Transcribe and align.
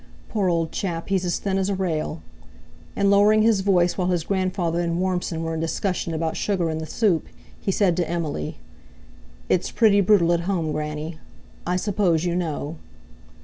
"Poor 0.29 0.49
old 0.49 0.71
chap, 0.71 1.09
he's 1.09 1.23
as 1.23 1.37
thin 1.37 1.59
as 1.59 1.69
a 1.69 1.75
rail!" 1.75 2.23
And 2.95 3.11
lowering 3.11 3.43
his 3.43 3.61
voice 3.61 3.99
while 3.99 4.07
his 4.07 4.23
grandfather 4.23 4.79
and 4.79 4.99
Warmson 4.99 5.43
were 5.43 5.53
in 5.53 5.59
discussion 5.59 6.11
about 6.11 6.35
sugar 6.35 6.71
in 6.71 6.79
the 6.79 6.87
soup, 6.87 7.27
he 7.59 7.71
said 7.71 7.95
to 7.97 8.09
Emily: 8.09 8.57
"It's 9.47 9.69
pretty 9.69 10.01
brutal 10.01 10.33
at 10.33 10.39
home, 10.49 10.71
Granny. 10.71 11.19
I 11.67 11.75
suppose 11.75 12.25
you 12.25 12.33
know." 12.35 12.77